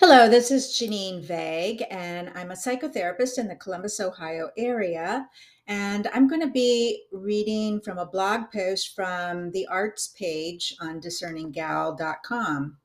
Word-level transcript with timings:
Hello, 0.00 0.28
this 0.28 0.52
is 0.52 0.68
Janine 0.68 1.24
Vague, 1.24 1.82
and 1.90 2.30
I'm 2.36 2.52
a 2.52 2.54
psychotherapist 2.54 3.36
in 3.36 3.48
the 3.48 3.56
Columbus, 3.56 3.98
Ohio 3.98 4.48
area. 4.56 5.28
And 5.66 6.06
I'm 6.14 6.28
going 6.28 6.40
to 6.40 6.52
be 6.52 7.02
reading 7.10 7.80
from 7.80 7.98
a 7.98 8.06
blog 8.06 8.42
post 8.52 8.94
from 8.94 9.50
the 9.50 9.66
arts 9.66 10.14
page 10.16 10.72
on 10.80 11.00
discerninggal.com. 11.00 12.76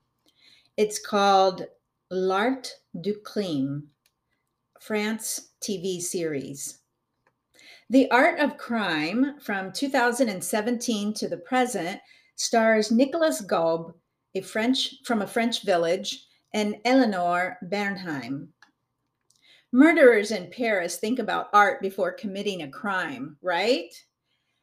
It's 0.75 1.05
called 1.05 1.67
L'Art 2.09 2.73
du 2.99 3.13
Crime, 3.23 3.89
France 4.81 5.51
TV 5.61 6.01
series. 6.01 6.79
The 7.91 8.09
Art 8.09 8.39
of 8.39 8.57
Crime 8.57 9.39
from 9.39 9.71
2017 9.71 11.13
to 11.13 11.29
the 11.29 11.37
present 11.37 12.01
stars 12.37 12.89
Nicolas 12.89 13.41
Gob, 13.41 13.93
a 14.33 14.41
French 14.41 14.95
from 15.05 15.21
a 15.21 15.27
French 15.27 15.61
village 15.61 16.25
and 16.53 16.75
Eleanor 16.85 17.57
Bernheim. 17.63 18.49
Murderers 19.71 20.31
in 20.31 20.51
Paris 20.51 20.97
think 20.97 21.17
about 21.17 21.49
art 21.51 21.81
before 21.81 22.11
committing 22.11 22.61
a 22.61 22.69
crime, 22.69 23.37
right? 23.41 23.91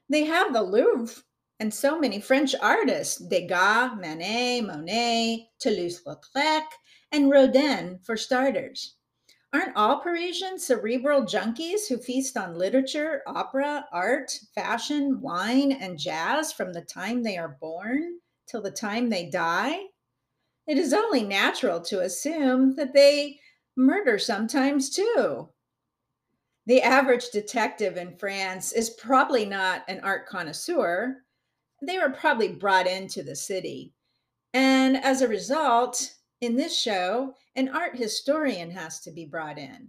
They 0.09 0.25
have 0.25 0.53
the 0.53 0.63
Louvre 0.63 1.23
and 1.59 1.73
so 1.73 1.99
many 1.99 2.21
French 2.21 2.55
artists 2.61 3.17
Degas, 3.19 3.93
Manet, 3.99 4.63
Monet, 4.63 5.51
Toulouse 5.59 6.03
Lautrec, 6.07 6.65
and 7.13 7.31
Rodin, 7.31 7.99
for 8.03 8.17
starters. 8.17 8.97
Aren't 9.53 9.77
all 9.77 10.01
Parisians 10.01 10.65
cerebral 10.65 11.23
junkies 11.23 11.89
who 11.89 11.99
feast 11.99 12.37
on 12.37 12.57
literature, 12.57 13.23
opera, 13.27 13.85
art, 13.93 14.31
fashion, 14.55 15.21
wine, 15.21 15.73
and 15.73 15.99
jazz 15.99 16.53
from 16.53 16.73
the 16.73 16.83
time 16.83 17.23
they 17.23 17.37
are 17.37 17.59
born 17.61 18.21
till 18.47 18.63
the 18.63 18.71
time 18.71 19.11
they 19.11 19.29
die? 19.29 19.81
It 20.71 20.79
is 20.79 20.93
only 20.93 21.25
natural 21.25 21.81
to 21.81 22.03
assume 22.03 22.77
that 22.77 22.95
they 22.95 23.41
murder 23.77 24.21
sometimes 24.21 24.89
too. 24.89 25.49
The 26.67 26.81
average 26.81 27.31
detective 27.31 27.97
in 27.97 28.17
France 28.17 28.71
is 28.71 28.91
probably 28.91 29.45
not 29.45 29.83
an 29.89 29.99
art 30.05 30.29
connoisseur. 30.29 31.25
They 31.83 31.99
were 31.99 32.11
probably 32.11 32.53
brought 32.53 32.87
into 32.87 33.25
the 33.25 33.35
city. 33.35 33.95
And 34.55 34.97
as 34.99 35.23
a 35.23 35.29
result, 35.29 36.15
in 36.41 36.55
this 36.55 36.79
show, 36.79 37.35
an 37.57 37.71
art 37.71 37.97
historian 37.97 38.71
has 38.71 39.01
to 39.01 39.11
be 39.11 39.25
brought 39.25 39.59
in. 39.59 39.89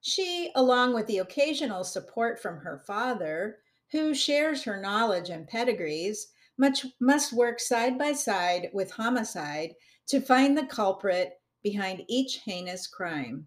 She, 0.00 0.50
along 0.54 0.94
with 0.94 1.06
the 1.08 1.18
occasional 1.18 1.84
support 1.84 2.40
from 2.40 2.56
her 2.56 2.82
father, 2.86 3.58
who 3.92 4.14
shares 4.14 4.62
her 4.62 4.80
knowledge 4.80 5.28
and 5.28 5.46
pedigrees, 5.46 6.28
much, 6.58 6.86
must 7.00 7.32
work 7.32 7.60
side 7.60 7.98
by 7.98 8.12
side 8.12 8.70
with 8.72 8.90
homicide 8.90 9.74
to 10.08 10.20
find 10.20 10.56
the 10.56 10.66
culprit 10.66 11.40
behind 11.62 12.04
each 12.08 12.40
heinous 12.44 12.86
crime. 12.86 13.46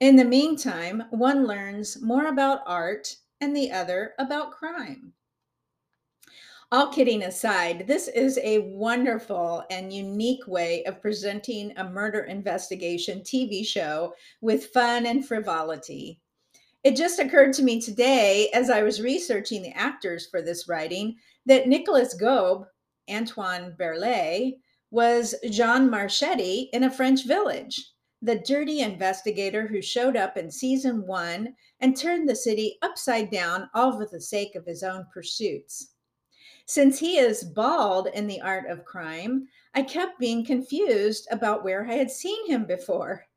In 0.00 0.16
the 0.16 0.24
meantime, 0.24 1.04
one 1.10 1.46
learns 1.46 2.00
more 2.00 2.26
about 2.26 2.62
art 2.66 3.16
and 3.40 3.54
the 3.54 3.72
other 3.72 4.14
about 4.18 4.52
crime. 4.52 5.12
All 6.70 6.92
kidding 6.92 7.22
aside, 7.22 7.86
this 7.86 8.08
is 8.08 8.38
a 8.42 8.58
wonderful 8.58 9.64
and 9.70 9.90
unique 9.90 10.46
way 10.46 10.84
of 10.84 11.00
presenting 11.00 11.72
a 11.78 11.88
murder 11.88 12.24
investigation 12.24 13.20
TV 13.20 13.64
show 13.64 14.14
with 14.42 14.66
fun 14.66 15.06
and 15.06 15.26
frivolity. 15.26 16.20
It 16.84 16.96
just 16.96 17.18
occurred 17.18 17.52
to 17.54 17.62
me 17.62 17.80
today 17.80 18.50
as 18.54 18.70
I 18.70 18.82
was 18.82 19.02
researching 19.02 19.62
the 19.62 19.76
actors 19.76 20.26
for 20.26 20.40
this 20.40 20.68
writing 20.68 21.16
that 21.46 21.66
Nicolas 21.66 22.14
Gob, 22.14 22.66
Antoine 23.10 23.74
Berlet, 23.78 24.58
was 24.90 25.34
Jean 25.50 25.90
Marchetti 25.90 26.70
in 26.72 26.84
a 26.84 26.90
French 26.90 27.26
village, 27.26 27.92
the 28.22 28.38
dirty 28.40 28.80
investigator 28.80 29.66
who 29.66 29.82
showed 29.82 30.16
up 30.16 30.36
in 30.36 30.50
season 30.50 31.06
one 31.06 31.54
and 31.80 31.96
turned 31.96 32.28
the 32.28 32.36
city 32.36 32.78
upside 32.82 33.30
down 33.30 33.68
all 33.74 33.96
for 33.98 34.06
the 34.06 34.20
sake 34.20 34.54
of 34.54 34.64
his 34.64 34.82
own 34.82 35.06
pursuits. 35.12 35.94
Since 36.66 36.98
he 36.98 37.18
is 37.18 37.44
bald 37.44 38.08
in 38.14 38.26
the 38.26 38.40
art 38.40 38.70
of 38.70 38.84
crime, 38.84 39.48
I 39.74 39.82
kept 39.82 40.18
being 40.18 40.44
confused 40.44 41.26
about 41.30 41.64
where 41.64 41.86
I 41.86 41.94
had 41.94 42.10
seen 42.10 42.46
him 42.46 42.66
before. 42.66 43.27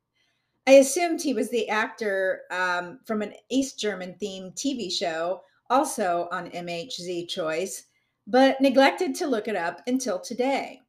I 0.66 0.72
assumed 0.72 1.20
he 1.20 1.34
was 1.34 1.50
the 1.50 1.68
actor 1.68 2.42
um, 2.50 3.00
from 3.04 3.20
an 3.20 3.34
East 3.50 3.80
German 3.80 4.14
themed 4.22 4.54
TV 4.54 4.92
show, 4.92 5.42
also 5.68 6.28
on 6.30 6.50
MHZ 6.50 7.28
Choice, 7.28 7.84
but 8.28 8.60
neglected 8.60 9.14
to 9.16 9.26
look 9.26 9.48
it 9.48 9.56
up 9.56 9.80
until 9.88 10.20
today. 10.20 10.80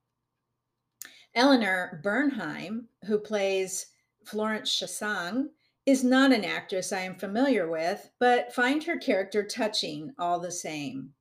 Eleanor 1.33 1.99
Bernheim, 2.03 2.87
who 3.05 3.17
plays 3.17 3.87
Florence 4.25 4.69
Chassagne, 4.69 5.49
is 5.87 6.03
not 6.03 6.31
an 6.31 6.45
actress 6.45 6.93
I 6.93 7.01
am 7.01 7.15
familiar 7.15 7.67
with, 7.67 8.11
but 8.19 8.53
find 8.53 8.83
her 8.83 8.97
character 8.97 9.43
touching 9.43 10.13
all 10.19 10.39
the 10.39 10.51
same. 10.51 11.13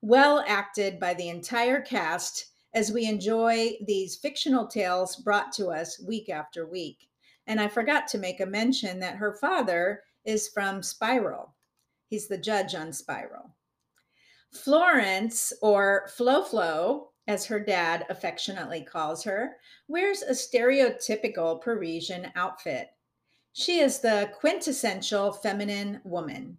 Well 0.00 0.42
acted 0.46 0.98
by 0.98 1.12
the 1.12 1.28
entire 1.28 1.82
cast 1.82 2.46
as 2.72 2.90
we 2.90 3.04
enjoy 3.04 3.72
these 3.86 4.16
fictional 4.16 4.66
tales 4.66 5.16
brought 5.16 5.52
to 5.52 5.68
us 5.68 6.00
week 6.00 6.30
after 6.30 6.66
week. 6.66 7.08
And 7.48 7.60
I 7.60 7.66
forgot 7.66 8.06
to 8.08 8.18
make 8.18 8.40
a 8.40 8.46
mention 8.46 9.00
that 9.00 9.16
her 9.16 9.34
father 9.34 10.02
is 10.24 10.48
from 10.48 10.82
Spiral. 10.82 11.54
He's 12.06 12.28
the 12.28 12.38
judge 12.38 12.74
on 12.74 12.92
Spiral. 12.92 13.56
Florence, 14.52 15.52
or 15.62 16.08
Flo 16.14 16.42
Flo, 16.42 17.10
as 17.26 17.46
her 17.46 17.58
dad 17.58 18.06
affectionately 18.10 18.82
calls 18.82 19.24
her, 19.24 19.56
wears 19.88 20.22
a 20.22 20.32
stereotypical 20.32 21.60
Parisian 21.60 22.30
outfit. 22.36 22.88
She 23.54 23.80
is 23.80 23.98
the 23.98 24.30
quintessential 24.38 25.32
feminine 25.32 26.00
woman. 26.04 26.58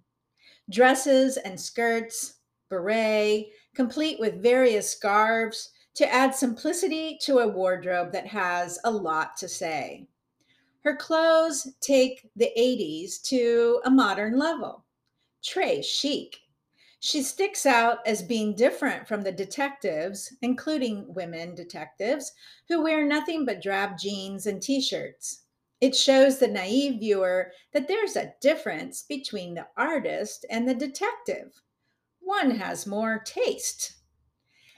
Dresses 0.70 1.38
and 1.38 1.60
skirts, 1.60 2.36
beret, 2.70 3.48
complete 3.76 4.20
with 4.20 4.44
various 4.44 4.90
scarves 4.90 5.72
to 5.96 6.12
add 6.14 6.36
simplicity 6.36 7.18
to 7.24 7.40
a 7.40 7.48
wardrobe 7.48 8.12
that 8.12 8.28
has 8.28 8.80
a 8.86 8.92
lot 8.92 9.38
to 9.38 9.48
say. 9.48 10.08
Her 10.84 10.96
clothes 10.96 11.68
take 11.82 12.30
the 12.36 12.52
80s 12.58 13.22
to 13.24 13.82
a 13.86 13.90
modern 13.92 14.38
level. 14.38 14.86
Très 15.44 15.84
chic 15.84 16.38
she 17.02 17.24
sticks 17.24 17.66
out 17.66 18.06
as 18.06 18.22
being 18.22 18.54
different 18.54 19.08
from 19.08 19.22
the 19.22 19.32
detectives, 19.32 20.36
including 20.42 21.14
women 21.14 21.56
detectives, 21.56 22.34
who 22.68 22.84
wear 22.84 23.06
nothing 23.06 23.46
but 23.46 23.62
drab 23.62 23.98
jeans 23.98 24.46
and 24.46 24.62
t 24.62 24.82
shirts. 24.82 25.44
It 25.80 25.96
shows 25.96 26.40
the 26.40 26.50
naive 26.50 27.00
viewer 27.00 27.54
that 27.72 27.88
there's 27.88 28.18
a 28.18 28.34
difference 28.42 29.04
between 29.04 29.54
the 29.54 29.68
artist 29.78 30.46
and 30.50 30.68
the 30.68 30.74
detective. 30.74 31.62
One 32.20 32.52
has 32.52 32.86
more 32.86 33.20
taste. 33.20 33.94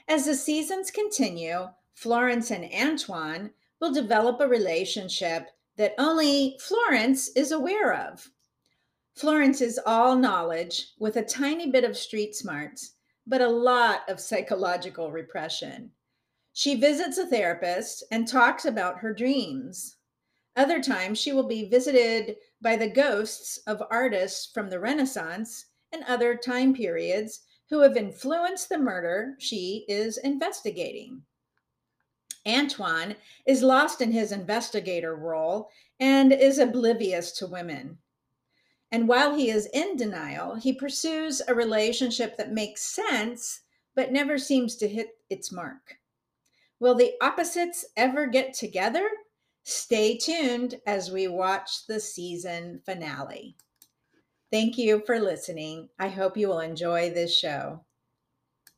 As 0.06 0.24
the 0.24 0.36
seasons 0.36 0.92
continue, 0.92 1.70
Florence 1.94 2.52
and 2.52 2.72
Antoine 2.72 3.50
will 3.80 3.92
develop 3.92 4.40
a 4.40 4.46
relationship 4.46 5.48
that 5.76 5.94
only 5.98 6.56
Florence 6.60 7.28
is 7.36 7.52
aware 7.52 7.94
of. 7.94 8.28
Florence 9.14 9.60
is 9.60 9.80
all 9.84 10.16
knowledge 10.16 10.88
with 10.98 11.16
a 11.16 11.22
tiny 11.22 11.70
bit 11.70 11.84
of 11.84 11.96
street 11.96 12.34
smarts, 12.34 12.94
but 13.26 13.40
a 13.40 13.48
lot 13.48 14.08
of 14.08 14.20
psychological 14.20 15.12
repression. 15.12 15.90
She 16.54 16.74
visits 16.74 17.18
a 17.18 17.26
therapist 17.26 18.04
and 18.10 18.26
talks 18.26 18.64
about 18.64 18.98
her 18.98 19.14
dreams. 19.14 19.96
Other 20.56 20.82
times, 20.82 21.18
she 21.18 21.32
will 21.32 21.46
be 21.46 21.68
visited 21.68 22.36
by 22.60 22.76
the 22.76 22.90
ghosts 22.90 23.58
of 23.66 23.82
artists 23.90 24.50
from 24.52 24.68
the 24.68 24.80
Renaissance 24.80 25.66
and 25.92 26.04
other 26.04 26.36
time 26.36 26.74
periods 26.74 27.40
who 27.70 27.80
have 27.80 27.96
influenced 27.96 28.68
the 28.68 28.78
murder 28.78 29.34
she 29.38 29.86
is 29.88 30.18
investigating. 30.18 31.22
Antoine 32.46 33.16
is 33.46 33.62
lost 33.62 34.00
in 34.00 34.12
his 34.12 34.32
investigator 34.32 35.14
role 35.14 35.70
and 36.00 36.32
is 36.32 36.58
oblivious 36.58 37.32
to 37.32 37.46
women. 37.46 37.98
And 38.90 39.08
while 39.08 39.34
he 39.34 39.50
is 39.50 39.68
in 39.72 39.96
denial, 39.96 40.56
he 40.56 40.72
pursues 40.72 41.40
a 41.46 41.54
relationship 41.54 42.36
that 42.36 42.52
makes 42.52 42.82
sense, 42.82 43.62
but 43.94 44.12
never 44.12 44.38
seems 44.38 44.76
to 44.76 44.88
hit 44.88 45.18
its 45.30 45.50
mark. 45.50 45.98
Will 46.78 46.94
the 46.94 47.14
opposites 47.22 47.84
ever 47.96 48.26
get 48.26 48.54
together? 48.54 49.08
Stay 49.64 50.18
tuned 50.18 50.80
as 50.86 51.10
we 51.10 51.28
watch 51.28 51.86
the 51.86 52.00
season 52.00 52.80
finale. 52.84 53.56
Thank 54.50 54.76
you 54.76 55.02
for 55.06 55.20
listening. 55.20 55.88
I 55.98 56.08
hope 56.08 56.36
you 56.36 56.48
will 56.48 56.60
enjoy 56.60 57.10
this 57.10 57.34
show. 57.34 57.84